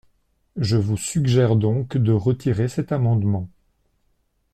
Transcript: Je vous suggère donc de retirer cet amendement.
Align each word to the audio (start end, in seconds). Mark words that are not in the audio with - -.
Je 0.57 0.77
vous 0.77 0.97
suggère 0.97 1.55
donc 1.55 1.95
de 1.95 2.11
retirer 2.11 2.67
cet 2.67 2.91
amendement. 2.91 3.47